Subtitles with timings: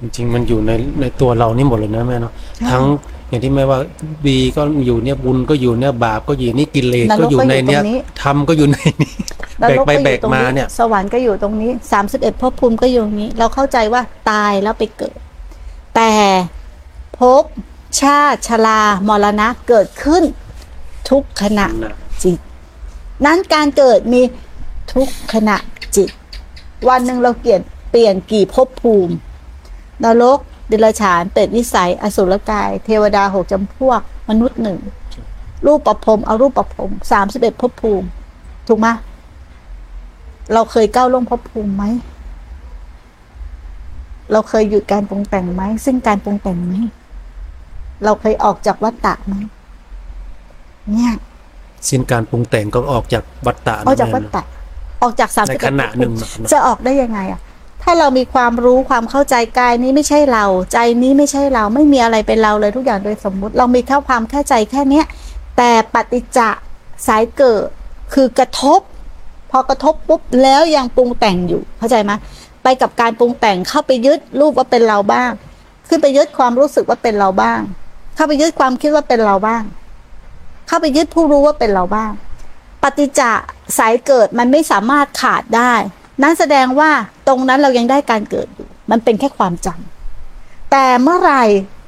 [0.00, 2.32] จริงๆ มันอยู่ในในตัวเรานี่หมดเลยนะแม่เนาะ
[2.70, 2.84] ทั้ง
[3.28, 3.78] อย่างที่แม่ว่า
[4.28, 7.82] ดีก็อยู่เนี่ยบุญก็อยู่เนี่ยบาปก็อยู่นี่กิเลสก็อยู่ในเนี้ย
[8.22, 9.12] ธรรมก็อยู่ในนี้
[9.62, 15.16] นแบรกกไปก็อแบยู่กตรงมานี้เนี่ย สวรรค์ก็อยู่ตรงนี้สามสิบเอ็ดภพภูมิก็อยู่ตรงนี้ เราเข้าใจว่าตายแล้วไปเกิด
[15.96, 16.12] แต่
[17.18, 17.44] ภพ
[18.00, 20.22] ชาติชรามรณะเกิดขึ้น
[21.10, 21.66] ทุกขณะ
[22.24, 22.38] จิต
[23.26, 24.22] นั้นการเกิดมี
[24.94, 25.56] ทุกขณะ
[25.96, 26.08] จิต
[26.88, 27.60] วันหนึ่งเราเปลี่ยน
[27.90, 29.14] เปลี่ยนกี่ภพภูมิ
[30.04, 30.38] นรก
[30.68, 34.78] เดรัจฉานเป็ดวิสัย อสุรกาย เทวดาหกจำพวก มนุษย์หนึ่ง
[35.66, 38.06] รูปประพรมเอารูปประพรมสามสิบเอ็ดภพภูมิ
[38.68, 38.88] ถูกไหม
[40.52, 41.84] เราเคยก้าวล่วงภพภูมิไหม
[44.32, 46.74] เราเคยหยุดการปรุงแต่งไหม ซึ่งการปรุงแต่งไหม
[48.04, 49.34] เราเคยออกจากวัฏฏะไหม
[50.92, 51.12] เนี่ย
[51.88, 54.44] สิ้นการปรุงแต่งก็ออกจากวัฏฏะนะออกจากวัฏแม่เนาะฏะ
[55.02, 65.04] ออกจากสามในสิบขณะหนึ่งนะจะออกได้ยังไง อะถ้าเรามีความรู้ความเข้าใจกายนี้ไม่ใช่เรา ใจนี้ไม่ใช่เราไม่มีอะไรเป็นเราเลยทุกอย่างโดยสมมุติ เรามีแค่ความเข้าใจแค่เนี้ย
[65.56, 66.48] แต่ปฏิจจะ
[67.06, 67.66] สายเกิด
[68.14, 68.80] คือกระทบ
[69.50, 72.12] พอกระทบปุ๊บแล้วยังปรุงแต่งอยู่เข้าใจไหม
[72.62, 75.30] ไปกับการปรุงแต่งเข้าไปยึดรูปว่าเป็นเราบ้าง
[75.88, 77.60] ขึ้นไปยึดความรู้สึกว่าเป็นเราบ้าง
[78.14, 79.62] เข้าไปยึดความคิดว่าเป็นเราบ้าง
[80.66, 82.12] เข้าไปยึดผู้รู้ว่าเป็นเราบ้าง
[82.82, 83.30] ปฏิจจะ
[83.78, 85.74] สายเกิดมันไม่สามารถขาดได้
[86.22, 86.90] นั่นแสดงว่า
[87.28, 91.44] ตรงนั้นเรายังได้การเกิดอยู่ มันเป็นแค่ความจำแต่เมื่อไหร่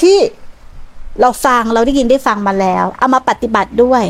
[0.00, 0.18] ที่
[1.20, 4.02] เราฟังเราได้ยินได้ฟังมาแล้ว เอามาปฏิบัติด้วย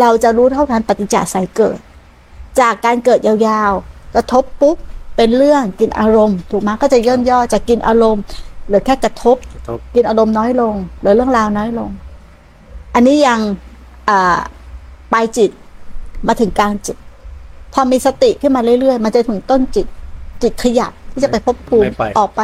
[0.00, 1.78] เราจะรู้เท่าทันปฏิจจสายเกิด
[2.60, 4.76] จากการเกิดยาวๆ กระทบปุ๊บ
[5.16, 8.22] เป็นเรื่องกินอารมณ์ ถูกไหมก็จะย่นย่อจากกินอารมณ์
[8.68, 9.36] หลือแค่กระทบ
[9.94, 11.90] กินอารมณ์น้อยลงหลือเรื่องราวน้อยลง
[12.94, 13.40] อันนี้ยัง
[14.08, 14.38] อ่า
[15.12, 15.50] ปลายจิต
[16.26, 16.96] มาถึงกลางจิต
[17.72, 19.86] พอมีสติขึ้นมาเรื่อยๆ มันจะถึงต้นจิต
[20.42, 22.42] จิตขยับที่จะไปพบภูมิไม่ไป ออกไป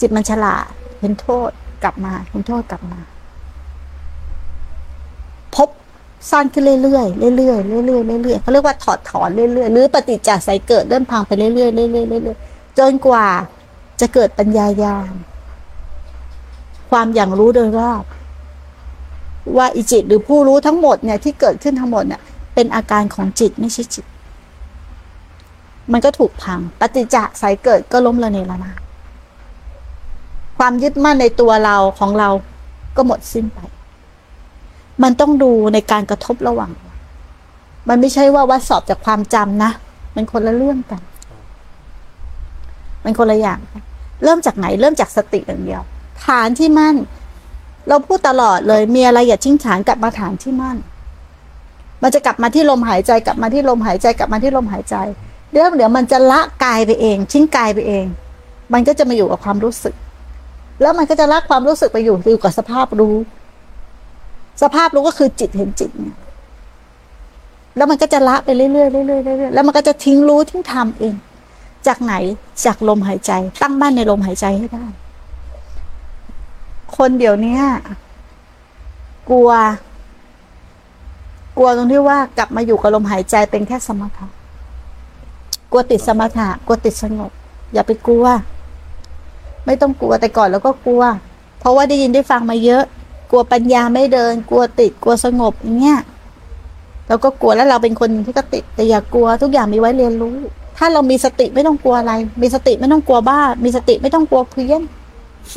[0.00, 0.64] จิตมันฉลาด
[1.00, 1.50] เห็นโทษ
[1.82, 3.00] กลับมาเห็นโทษกลับมา
[5.54, 5.68] พบ
[6.30, 13.26] สั้นขึ้นเรื่อยๆเรื่อยๆเรื่อยๆเรื่อยๆเขาเรียกว่าถอดถอนเรื่อยๆหรือปฏิจจสายเกิดเริ่มพังไปเรื่อยๆเรื่อยๆเรื่อยๆจนกว่า
[14.00, 15.12] จะเกิดปัญญายาณ
[16.90, 18.04] ความอย่างรู้โดยรอบ
[19.56, 22.20] ว่าอิจิตหรือผู้รู้ทั้งหมดเนี่ยที่เกิดขึ้นทั้งหมดเนี่ย
[22.54, 24.06] เป็นอาการของจิตไม่ใช่จิต
[25.92, 28.76] มันก็ถูกพัง ปฏิจจสายเกิดก็ล้มละเนระนาด
[30.58, 32.28] ความยึดมั่นในตัวเราของเรา
[32.96, 33.58] ก็หมดสิ้นไป
[35.02, 36.70] มันต้องดูในการกระทบระหว่าง
[37.88, 39.70] มันไม่ใช่ว่าวัดสอบจากความจำนะ
[40.14, 41.02] มันคนละเรื่องกัน
[43.04, 43.58] มันคนละอย่าง
[44.24, 45.82] เริ่มจากไหน เริ่มจากสติอย่างเดียว
[46.24, 46.96] ฐานที่มั่น
[47.88, 50.76] เราพูดตลอดเลย มีอะไรอย่าทิ้งฐานกลับมาฐานที่มั่น
[52.02, 54.96] มันจะกลับมาที่ลมหายใจกลับมาที่ลมหายใจกลับมาที่ลมหายใจ
[55.50, 58.04] เดี๋ยวเดี๋ยวมันจะละกายไปเองทิ้งกายไปเอง
[58.72, 59.94] มันก็จะมาอยู่กับความรู้สึก
[60.82, 63.16] แล้วมันก็จะละความรู้สึกไปอยู่อยู่กับสภาพรู้
[64.62, 66.16] สภาพรู้ก็คือจิตเห็นจิตเนี่ย
[67.76, 71.14] แล้วมันก็จะละไปเรื่อยๆเรื่อยๆเรื่อยๆแล้วมันก็จะทิ้งรู้ทิ้งทำเอง
[71.86, 72.14] จากไหน
[72.64, 74.86] จากลมหายใจ ตั้งมั่นในลมหายใจให้ได้
[76.96, 77.58] คนเดี๋ยวนี้
[79.28, 79.50] กลัว
[81.56, 84.26] กลัวตรงที่ว่ากลับมาอยู่กับลมหายใจเป็นแค่สมถะ
[85.70, 87.30] กลัวติดสมถะกลัวติดสงบ
[87.72, 88.26] อย่าไปกลัว
[89.66, 91.02] ไม่ต้องกลัวแต่ก่อนเราก็กลัว
[91.60, 92.84] เพราะว่าได้ยินได้ฟังมาเยอะ
[93.30, 96.00] กลัวปัญญาไม่เดิน กลัวติดกลัวสงบอย่างเงี้ย
[97.08, 100.36] เราก็กลัวแล้วเราเป็นคนที่ก็ติดแต่อย่ากลัวทุกอย่างมีไว้เรียนรู้
[100.78, 104.82] ถ้าเรามีสติไม่ต้องกลัวอะไร มีสติไม่ต้องกลัวบ้า มีสติไม่ต้องกลัวเพี้ยน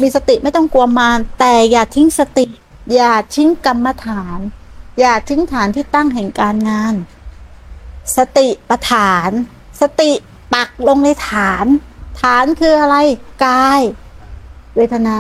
[0.02, 2.46] มีสติไม่ต้องกลัวมารแต่อย่าทิ้งสติ
[2.94, 4.40] อย่าทิ้งกรรมฐาน
[5.00, 6.96] อย่าทิ้งฐานที่ตั้งแห่งการงาน
[8.18, 9.30] สติประฐาน
[9.82, 10.12] สติ
[10.54, 11.66] ปักลงในฐาน
[12.22, 12.96] ฐานคืออะไร
[13.46, 13.82] กาย
[14.76, 15.18] เวทนา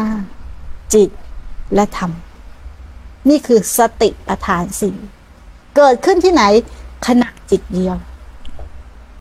[0.93, 1.09] จิต
[1.75, 2.11] และธรรม
[3.29, 4.95] นี่คือสติประฐานสี่
[5.75, 6.43] เกิดขึ้นที่ไหน
[7.07, 7.95] ขณะจิตเดียว